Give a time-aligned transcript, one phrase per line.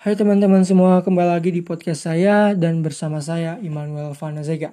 [0.00, 4.72] Hai teman-teman semua, kembali lagi di podcast saya dan bersama saya Immanuel Vanazega.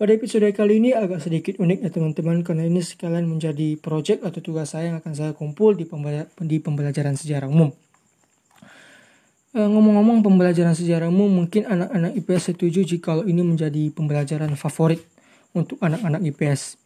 [0.00, 4.40] Pada episode kali ini agak sedikit unik ya teman-teman karena ini sekalian menjadi project atau
[4.40, 5.84] tugas saya yang akan saya kumpul di,
[6.48, 7.68] di pembelajaran sejarah umum.
[9.52, 15.04] E, ngomong-ngomong pembelajaran sejarah umum mungkin anak-anak IPS setuju jika ini menjadi pembelajaran favorit
[15.52, 16.80] untuk anak-anak IPS.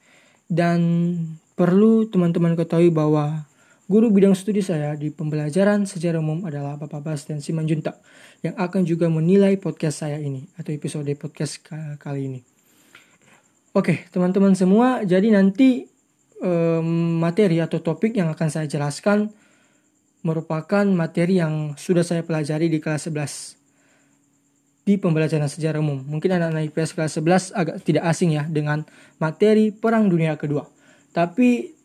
[0.50, 1.14] Dan
[1.54, 3.46] perlu teman-teman ketahui bahwa
[3.86, 7.94] Guru bidang studi saya di pembelajaran sejarah umum adalah Bapak Bastian Simanjunta
[8.42, 11.62] yang akan juga menilai podcast saya ini atau episode podcast
[12.02, 12.40] kali ini.
[13.78, 15.86] Oke, teman-teman semua, jadi nanti
[16.42, 19.30] um, materi atau topik yang akan saya jelaskan
[20.26, 23.54] merupakan materi yang sudah saya pelajari di kelas 11
[24.82, 26.02] di pembelajaran sejarah umum.
[26.02, 28.82] Mungkin anak-anak IPS kelas 11 agak tidak asing ya dengan
[29.22, 30.66] materi Perang Dunia Kedua.
[31.14, 31.75] Tapi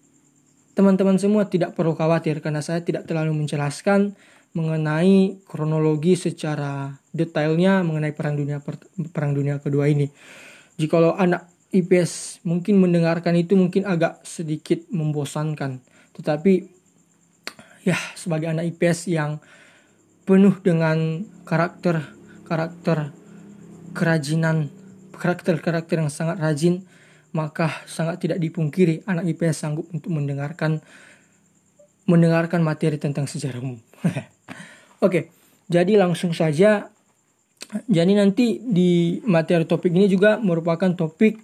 [0.72, 4.16] Teman-teman semua tidak perlu khawatir karena saya tidak terlalu menjelaskan
[4.52, 8.60] mengenai kronologi secara detailnya mengenai perang dunia
[9.12, 10.12] perang dunia kedua ini.
[10.76, 15.80] Jikalau anak IPS mungkin mendengarkan itu mungkin agak sedikit membosankan,
[16.16, 16.68] tetapi
[17.88, 19.40] ya sebagai anak IPS yang
[20.28, 22.12] penuh dengan karakter
[22.44, 23.16] karakter
[23.96, 24.72] kerajinan
[25.16, 26.84] karakter-karakter yang sangat rajin
[27.32, 30.84] maka sangat tidak dipungkiri anak IPS sanggup untuk mendengarkan
[32.10, 33.80] mendengarkan materi tentang sejarah umum.
[35.06, 35.32] Oke,
[35.72, 36.92] jadi langsung saja.
[37.88, 41.40] Jadi nanti di materi topik ini juga merupakan topik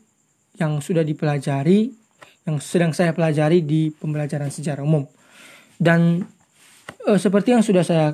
[0.59, 1.88] yang sudah dipelajari,
[2.44, 5.07] yang sedang saya pelajari di pembelajaran sejarah umum.
[5.79, 6.27] Dan
[7.07, 8.07] e, seperti yang sudah saya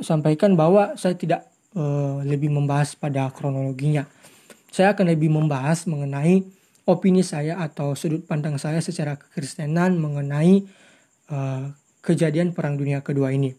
[0.00, 1.44] sampaikan bahwa saya tidak
[1.76, 1.82] e,
[2.24, 4.08] lebih membahas pada kronologinya.
[4.72, 6.46] Saya akan lebih membahas mengenai
[6.88, 10.64] opini saya atau sudut pandang saya secara kekristenan mengenai
[11.28, 11.68] uh,
[12.00, 13.52] kejadian Perang Dunia Kedua ini.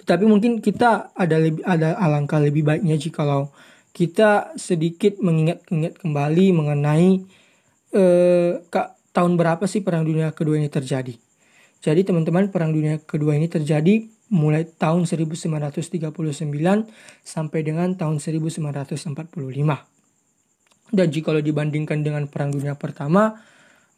[0.00, 3.52] Tetapi mungkin kita ada lebih ada alangkah lebih baiknya jikalau
[3.92, 7.18] kita sedikit mengingat-ingat kembali mengenai
[8.70, 11.18] kak, tahun berapa sih Perang Dunia Kedua ini terjadi.
[11.82, 16.14] Jadi teman-teman Perang Dunia Kedua ini terjadi mulai tahun 1939
[17.24, 19.97] sampai dengan tahun 1945.
[20.88, 23.36] Dan jika dibandingkan dengan Perang Dunia Pertama,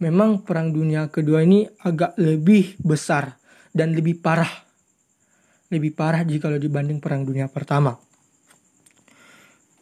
[0.02, 3.38] memang Perang Dunia Kedua ini agak lebih besar
[3.70, 4.50] dan lebih parah.
[5.70, 7.94] Lebih parah jika dibanding Perang Dunia Pertama.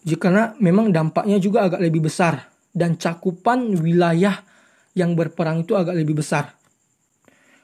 [0.05, 4.45] Karena memang dampaknya juga agak lebih besar dan cakupan wilayah
[4.93, 6.53] yang berperang itu agak lebih besar.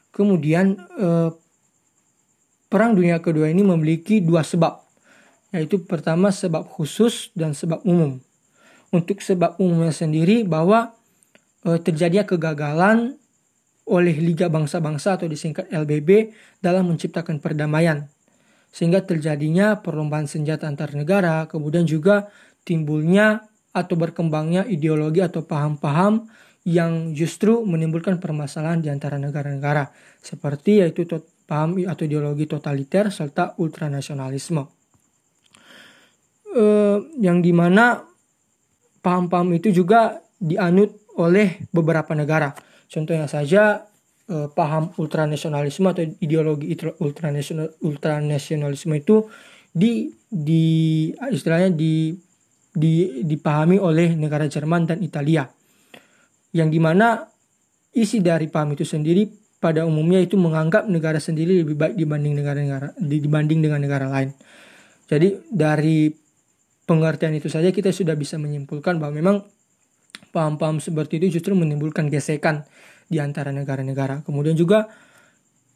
[0.08, 1.30] Kemudian eh,
[2.72, 4.80] Perang Dunia Kedua ini memiliki dua sebab,
[5.52, 8.24] yaitu pertama sebab khusus dan sebab umum
[8.94, 10.94] untuk sebab umumnya sendiri bahwa
[11.66, 13.18] e, terjadinya kegagalan
[13.90, 16.30] oleh Liga Bangsa-Bangsa atau disingkat LBB
[16.62, 18.06] dalam menciptakan perdamaian.
[18.70, 22.30] Sehingga terjadinya perlombaan senjata antar negara, kemudian juga
[22.62, 23.44] timbulnya
[23.74, 26.30] atau berkembangnya ideologi atau paham-paham
[26.64, 29.92] yang justru menimbulkan permasalahan di antara negara-negara.
[30.24, 31.04] Seperti yaitu
[31.44, 34.64] paham atau ideologi totaliter serta ultranasionalisme.
[36.54, 38.13] Uh, yang di mana
[39.04, 42.56] paham-paham itu juga dianut oleh beberapa negara.
[42.88, 43.84] Contohnya saja
[44.32, 46.72] eh, paham ultranasionalisme atau ideologi
[47.04, 49.28] ultranasional ultranasionalisme itu
[49.68, 50.64] di di
[51.12, 52.16] istilahnya di
[52.74, 55.44] di dipahami oleh negara Jerman dan Italia.
[56.54, 57.22] Yang di mana
[57.94, 59.26] isi dari paham itu sendiri
[59.62, 64.34] pada umumnya itu menganggap negara sendiri lebih baik dibanding negara-negara dibanding dengan negara lain.
[65.04, 66.23] Jadi dari
[66.84, 69.36] pengertian itu saja kita sudah bisa menyimpulkan bahwa memang
[70.30, 72.64] paham-paham seperti itu justru menimbulkan gesekan
[73.08, 74.24] di antara negara-negara.
[74.24, 74.88] Kemudian juga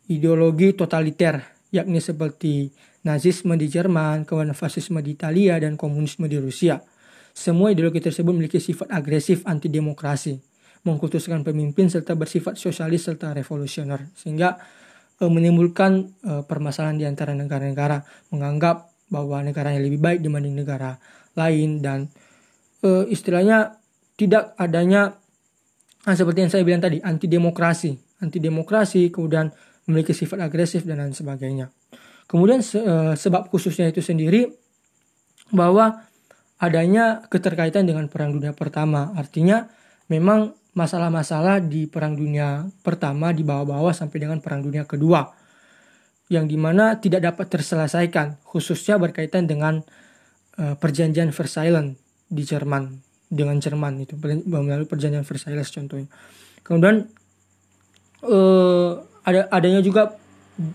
[0.09, 2.73] ideologi totaliter, yakni seperti
[3.07, 6.83] Nazisme di Jerman, kemudian fasisme di Italia, dan komunisme di Rusia.
[7.31, 10.35] Semua ideologi tersebut memiliki sifat agresif anti-demokrasi,
[10.83, 14.59] mengkultuskan pemimpin serta bersifat sosialis serta revolusioner, sehingga
[15.15, 18.03] e, menimbulkan e, permasalahan di antara negara-negara,
[18.35, 20.97] menganggap bahwa negara yang lebih baik dibanding negara
[21.37, 22.09] lain dan
[22.85, 23.77] e, istilahnya
[24.17, 25.17] tidak adanya
[26.05, 29.51] nah, seperti yang saya bilang tadi anti demokrasi anti demokrasi kemudian
[29.89, 31.73] memiliki sifat agresif dan lain sebagainya.
[32.29, 34.53] Kemudian se, e, sebab khususnya itu sendiri
[35.49, 36.05] bahwa
[36.61, 39.17] adanya keterkaitan dengan perang dunia pertama.
[39.17, 39.65] Artinya
[40.13, 45.25] memang masalah-masalah di perang dunia pertama di bawah-bawah sampai dengan perang dunia kedua
[46.29, 49.81] yang di mana tidak dapat terselesaikan, khususnya berkaitan dengan
[50.61, 51.97] uh, perjanjian Versailles
[52.29, 54.17] di Jerman dengan Jerman itu
[54.49, 56.09] melalui perjanjian Versailles contohnya.
[56.65, 57.09] Kemudian
[58.25, 58.93] uh,
[59.25, 60.17] ada adanya juga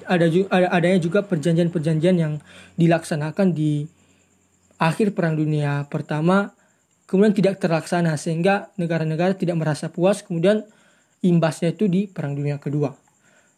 [0.08, 2.34] ada ada adanya juga perjanjian-perjanjian yang
[2.78, 3.84] dilaksanakan di
[4.80, 6.56] akhir Perang Dunia Pertama
[7.10, 10.64] kemudian tidak terlaksana sehingga negara-negara tidak merasa puas kemudian
[11.20, 13.03] imbasnya itu di Perang Dunia Kedua.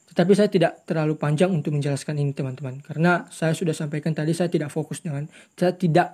[0.06, 4.48] Tetapi saya tidak terlalu panjang untuk menjelaskan ini teman-teman karena saya sudah sampaikan tadi saya
[4.48, 5.26] tidak fokus dengan
[5.58, 6.14] saya tidak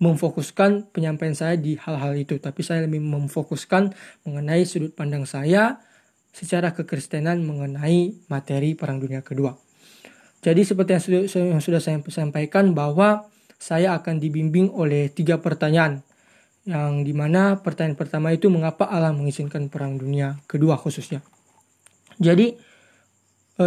[0.00, 3.92] memfokuskan penyampaian saya di hal-hal itu tapi saya lebih memfokuskan
[4.24, 5.80] mengenai sudut pandang saya
[6.30, 9.52] secara kekristenan mengenai materi Perang Dunia Kedua.
[10.40, 13.28] Jadi seperti yang sudah, saya sampaikan bahwa
[13.60, 16.00] saya akan dibimbing oleh tiga pertanyaan
[16.64, 21.20] yang di mana pertanyaan pertama itu mengapa Allah mengizinkan Perang Dunia Kedua khususnya.
[22.16, 22.56] Jadi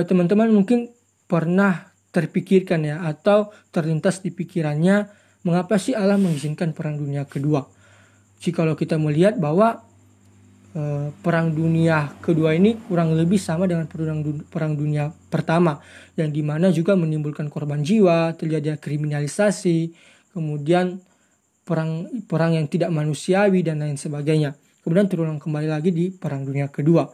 [0.01, 0.89] teman-teman mungkin
[1.29, 5.09] pernah terpikirkan ya atau terlintas di pikirannya
[5.45, 7.61] mengapa sih Allah mengizinkan Perang Dunia Kedua.
[8.41, 9.85] Jikalau kita melihat bahwa
[10.73, 15.77] Eh, perang dunia kedua ini kurang lebih sama dengan perang, perang dunia pertama
[16.17, 19.93] yang di mana juga menimbulkan korban jiwa terjadi kriminalisasi
[20.33, 20.97] kemudian
[21.61, 26.65] perang perang yang tidak manusiawi dan lain sebagainya kemudian terulang kembali lagi di perang dunia
[26.73, 27.05] kedua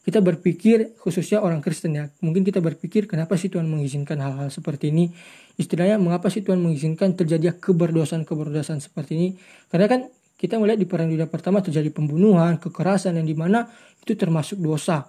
[0.00, 2.08] kita berpikir khususnya orang Kristen ya.
[2.24, 5.12] Mungkin kita berpikir kenapa sih Tuhan mengizinkan hal-hal seperti ini?
[5.60, 9.28] Istilahnya mengapa sih Tuhan mengizinkan terjadi keberdosan keberdosan seperti ini?
[9.68, 10.00] Karena kan
[10.40, 13.68] kita melihat di perang dunia pertama terjadi pembunuhan, kekerasan yang di mana
[14.00, 15.04] itu termasuk dosa,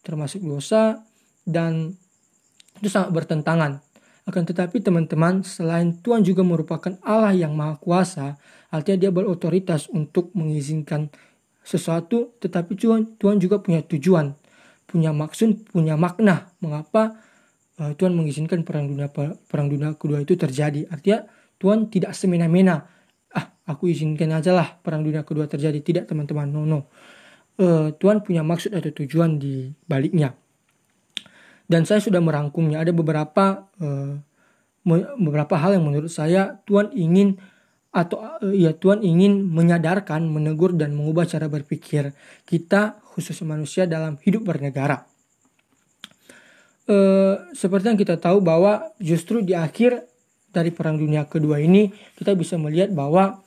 [0.00, 1.04] termasuk dosa
[1.44, 1.92] dan
[2.80, 3.84] itu sangat bertentangan.
[4.24, 8.40] Akan tetapi teman-teman, selain Tuhan juga merupakan Allah yang maha kuasa,
[8.72, 11.12] artinya dia berotoritas untuk mengizinkan
[11.60, 14.34] sesuatu, tetapi Tuhan, Tuhan juga punya tujuan,
[14.88, 17.20] punya maksud, punya makna mengapa
[17.78, 19.08] uh, Tuhan mengizinkan perang dunia
[19.48, 20.88] perang dunia kedua itu terjadi.
[20.88, 21.28] Artinya
[21.60, 22.88] Tuhan tidak semena-mena
[23.70, 25.78] aku izinkan aja lah perang dunia kedua terjadi.
[25.78, 26.80] Tidak teman-teman, no no.
[27.60, 30.34] Uh, Tuhan punya maksud atau tujuan di baliknya.
[31.70, 32.82] Dan saya sudah merangkumnya.
[32.82, 34.18] Ada beberapa uh,
[35.20, 37.38] beberapa hal yang menurut saya Tuhan ingin
[37.90, 38.22] atau
[38.54, 42.14] ya Tuhan ingin menyadarkan, menegur dan mengubah cara berpikir
[42.46, 45.06] kita khususnya manusia dalam hidup bernegara.
[46.90, 50.06] Uh, seperti yang kita tahu bahwa justru di akhir
[50.50, 53.38] dari perang dunia kedua ini kita bisa melihat bahwa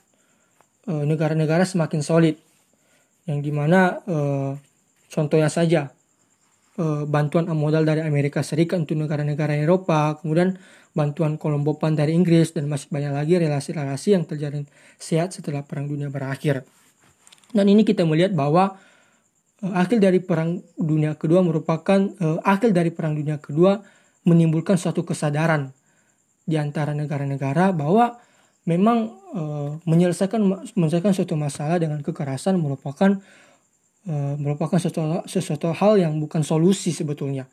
[0.84, 2.36] Eh, negara-negara semakin solid
[3.24, 4.52] yang di mana uh,
[5.08, 5.96] contohnya saja
[6.80, 10.58] uh, bantuan modal dari Amerika Serikat untuk negara-negara Eropa kemudian
[10.94, 14.62] bantuan Kolombopan dari Inggris dan masih banyak lagi relasi-relasi yang terjadi
[15.02, 16.66] sehat setelah perang dunia berakhir.
[17.54, 18.78] Dan ini kita melihat bahwa
[19.62, 23.82] uh, akhir dari perang dunia kedua merupakan uh, akhir dari perang dunia kedua
[24.24, 25.74] menimbulkan suatu kesadaran
[26.48, 28.20] di antara negara-negara bahwa
[28.64, 29.20] memang
[29.84, 30.40] menyelesaikan
[30.76, 33.20] menyelesaikan suatu masalah dengan kekerasan merupakan
[34.08, 37.48] uh, merupakan sesuatu, sesuatu hal yang bukan solusi sebetulnya.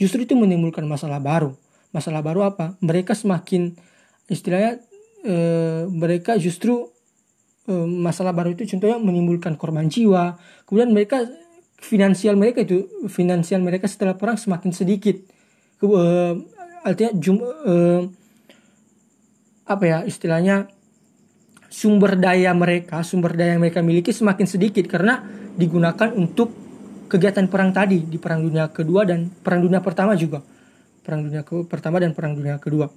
[0.00, 1.54] Justru itu menimbulkan masalah baru.
[1.92, 2.74] Masalah baru apa?
[2.80, 3.76] Mereka semakin
[4.26, 4.80] istilahnya
[5.28, 6.88] uh, mereka justru
[7.68, 10.40] uh, masalah baru itu contohnya menimbulkan korban jiwa.
[10.64, 11.22] Kemudian mereka
[11.82, 15.18] finansial mereka itu finansial mereka setelah perang semakin sedikit.
[15.82, 16.46] Uh,
[16.86, 18.06] artinya jum, uh,
[19.66, 20.70] apa ya istilahnya
[21.72, 25.24] sumber daya mereka, sumber daya yang mereka miliki semakin sedikit karena
[25.56, 26.52] digunakan untuk
[27.08, 30.44] kegiatan perang tadi di perang dunia kedua dan perang dunia pertama juga.
[31.00, 32.92] Perang dunia ke pertama dan perang dunia kedua.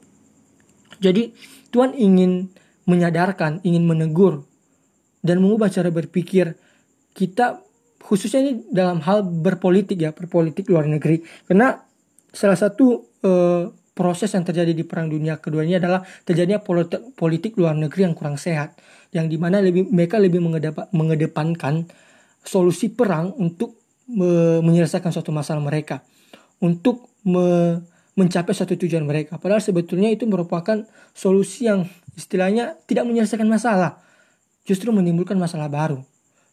[1.00, 1.32] Jadi
[1.72, 2.52] Tuhan ingin
[2.84, 4.44] menyadarkan, ingin menegur
[5.24, 6.54] dan mengubah cara berpikir
[7.16, 7.64] kita
[8.04, 11.24] khususnya ini dalam hal berpolitik ya, berpolitik luar negeri.
[11.48, 11.80] Karena
[12.30, 13.64] salah satu eh,
[13.96, 18.14] proses yang terjadi di perang dunia kedua ini adalah terjadinya politik, politik luar negeri yang
[18.14, 18.76] kurang sehat
[19.16, 20.44] yang di mana lebih mereka lebih
[20.92, 21.88] mengedepankan
[22.44, 23.80] solusi perang untuk
[24.12, 26.04] me, menyelesaikan suatu masalah mereka
[26.60, 27.80] untuk me,
[28.20, 29.40] mencapai suatu tujuan mereka.
[29.40, 30.84] Padahal sebetulnya itu merupakan
[31.16, 31.88] solusi yang
[32.20, 34.00] istilahnya tidak menyelesaikan masalah
[34.68, 36.04] justru menimbulkan masalah baru.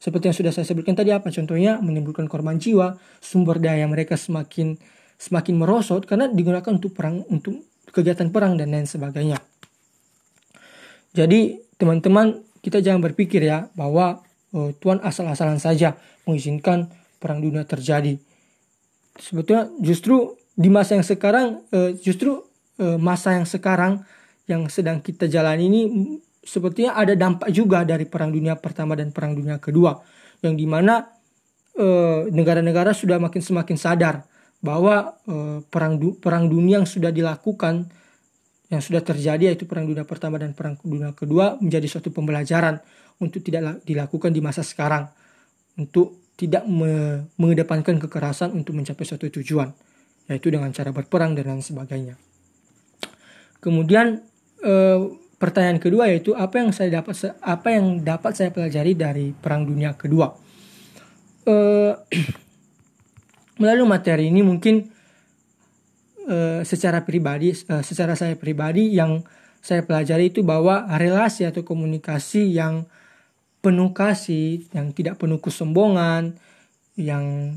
[0.02, 1.78] Seperti yang sudah saya sebutkan tadi apa contohnya?
[1.78, 4.74] Menimbulkan korban jiwa sumber daya mereka semakin
[5.22, 7.62] semakin merosot karena digunakan untuk perang untuk
[7.94, 9.38] kegiatan perang dan lain sebagainya.
[11.14, 15.94] Jadi teman-teman kita jangan berpikir ya bahwa uh, Tuhan asal-asalan saja
[16.26, 16.90] mengizinkan
[17.22, 18.18] perang dunia terjadi.
[19.14, 22.42] Sebetulnya justru di masa yang sekarang uh, justru
[22.82, 24.02] uh, masa yang sekarang
[24.50, 25.80] yang sedang kita jalani ini
[26.42, 30.02] sepertinya ada dampak juga dari perang dunia pertama dan perang dunia kedua
[30.42, 31.06] yang di mana
[32.28, 34.28] negara-negara sudah makin semakin sadar
[34.62, 37.90] bahwa eh, perang du perang dunia yang sudah dilakukan
[38.70, 42.80] yang sudah terjadi yaitu perang dunia pertama dan perang dunia kedua menjadi suatu pembelajaran
[43.20, 45.10] untuk tidak dilakukan di masa sekarang
[45.76, 49.68] untuk tidak me mengedepankan kekerasan untuk mencapai suatu tujuan
[50.30, 52.14] yaitu dengan cara berperang dan lain sebagainya.
[53.58, 54.22] Kemudian
[54.62, 54.98] eh,
[55.36, 59.94] pertanyaan kedua yaitu apa yang saya dapat apa yang dapat saya pelajari dari Perang Dunia
[59.98, 60.30] Kedua.
[61.46, 61.92] Eh,
[63.62, 64.90] melalui materi ini mungkin
[66.26, 69.22] eh, secara pribadi, eh, secara saya pribadi yang
[69.62, 72.90] saya pelajari itu bahwa relasi atau komunikasi yang
[73.62, 76.34] penuh kasih, yang tidak penuh kesombongan,
[76.98, 77.56] yang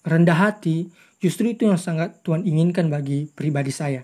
[0.00, 0.88] rendah hati,
[1.20, 4.00] justru itu yang sangat Tuhan inginkan bagi pribadi saya.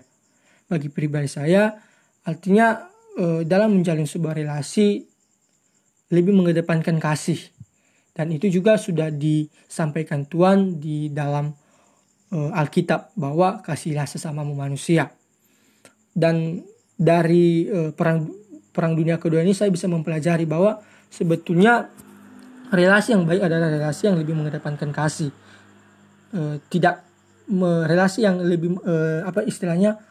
[0.69, 1.73] Bagi pribadi saya,
[2.21, 2.85] artinya
[3.17, 5.01] eh, dalam menjalin sebuah relasi
[6.13, 7.41] lebih mengedepankan kasih.
[8.13, 11.49] Dan itu juga sudah disampaikan Tuhan di dalam
[12.29, 15.09] eh, Alkitab bahwa kasihlah sesama manusia.
[16.13, 16.61] Dan
[16.93, 18.29] dari eh, perang
[18.73, 20.81] perang dunia kedua ini saya bisa mempelajari bahwa
[21.13, 21.93] sebetulnya
[22.73, 25.29] relasi yang baik adalah relasi yang lebih mengedepankan kasih
[26.33, 27.05] e, tidak
[27.53, 30.01] me, relasi yang lebih e, apa istilahnya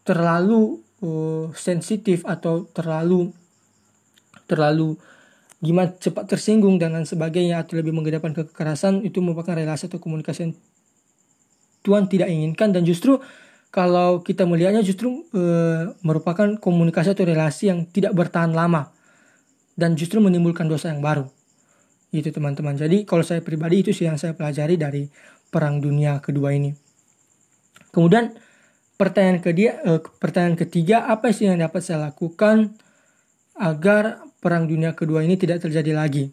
[0.00, 1.08] terlalu e,
[1.52, 3.28] sensitif atau terlalu
[4.48, 4.96] terlalu
[5.58, 10.40] gimana cepat tersinggung dan lain sebagainya atau lebih mengedepankan kekerasan itu merupakan relasi atau komunikasi
[10.46, 10.54] yang
[11.82, 13.18] Tuhan tidak inginkan dan justru
[13.68, 15.42] kalau kita melihatnya justru e,
[16.00, 18.88] merupakan komunikasi atau relasi yang tidak bertahan lama
[19.76, 21.28] dan justru menimbulkan dosa yang baru.
[22.08, 22.74] Itu teman-teman.
[22.74, 25.04] Jadi kalau saya pribadi itu sih yang saya pelajari dari
[25.52, 26.72] perang dunia kedua ini.
[27.92, 28.32] Kemudian
[28.96, 32.74] pertanyaan ketiga, eh, pertanyaan ketiga apa sih yang dapat saya lakukan
[33.58, 36.30] agar perang dunia kedua ini tidak terjadi lagi?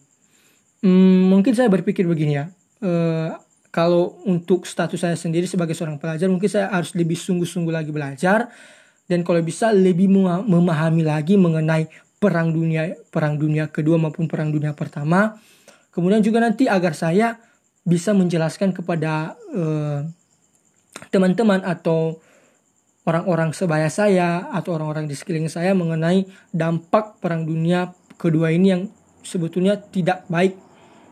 [0.86, 2.46] Hmm, mungkin saya berpikir begini ya.
[2.86, 3.32] Eh,
[3.74, 8.48] kalau untuk status saya sendiri sebagai seorang pelajar mungkin saya harus lebih sungguh-sungguh lagi belajar
[9.06, 10.08] dan kalau bisa lebih
[10.48, 15.36] memahami lagi mengenai perang dunia perang dunia kedua maupun perang dunia pertama.
[15.92, 17.40] Kemudian juga nanti agar saya
[17.86, 20.02] bisa menjelaskan kepada teman eh,
[21.12, 22.18] teman-teman atau
[23.06, 28.84] orang-orang sebaya saya atau orang-orang di sekeliling saya mengenai dampak perang dunia kedua ini yang
[29.22, 30.58] sebetulnya tidak baik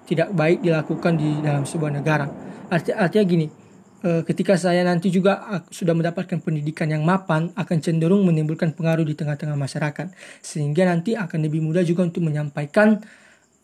[0.04, 2.28] tidak baik dilakukan di dalam sebuah negara.
[2.68, 3.48] Arti, artinya gini,
[4.04, 9.16] Eh, ketika saya nanti juga sudah mendapatkan pendidikan yang mapan akan cenderung menimbulkan pengaruh di
[9.16, 10.12] tengah-tengah masyarakat.
[10.44, 13.00] Sehingga nanti akan lebih mudah juga untuk menyampaikan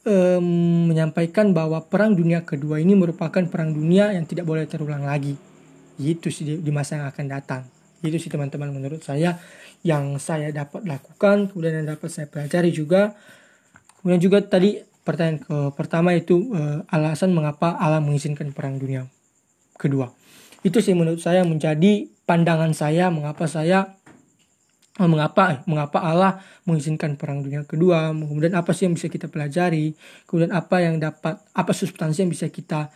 [0.08, 5.36] um, menyampaikan bahwa perang dunia kedua ini merupakan perang dunia yang tidak boleh terulang lagi.
[6.00, 9.40] Itu sih di, di masa yang akan datang itu sih teman-teman menurut saya
[9.84, 13.16] yang saya dapat lakukan kemudian yang dapat saya pelajari juga.
[14.00, 19.08] Kemudian juga tadi pertanyaan ke pertama itu uh, alasan mengapa Allah mengizinkan perang dunia
[19.76, 20.12] kedua.
[20.64, 23.96] Itu sih menurut saya menjadi pandangan saya mengapa saya
[25.00, 28.12] eh, mengapa mengapa Allah mengizinkan perang dunia kedua.
[28.12, 29.96] Kemudian apa sih yang bisa kita pelajari?
[30.28, 32.92] Kemudian apa yang dapat apa substansi yang bisa kita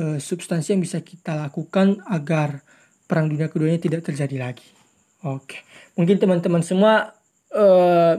[0.00, 2.64] uh, substansi yang bisa kita lakukan agar
[3.12, 4.64] perang dunia kedua ini tidak terjadi lagi
[5.28, 5.60] oke
[6.00, 7.12] mungkin teman-teman semua
[7.52, 8.16] uh,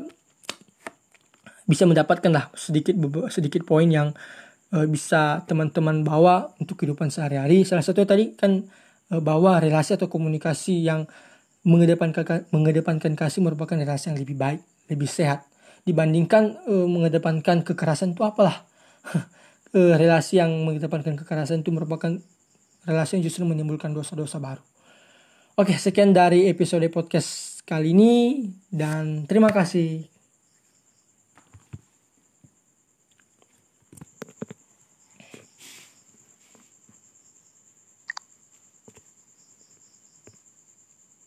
[1.66, 2.94] bisa mendapatkan lah sedikit
[3.34, 4.14] sedikit poin yang
[4.70, 8.70] uh, bisa teman-teman bawa untuk kehidupan sehari-hari salah satu tadi kan
[9.14, 11.06] Eh, bahwa relasi atau komunikasi yang
[11.64, 15.48] mengedepankan mengedepankan kasih merupakan relasi yang lebih baik, lebih sehat
[15.84, 18.64] dibandingkan uh, mengedepankan kekerasan itu apalah.
[19.76, 22.20] uh, relasi yang mengedepankan kekerasan itu merupakan
[22.88, 24.64] relasi yang justru menimbulkan dosa-dosa baru.
[25.54, 28.42] Oke, sekian dari episode podcast kali ini
[28.74, 30.13] dan terima kasih